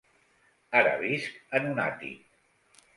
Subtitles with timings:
[0.79, 2.45] Ara visc en un àtic.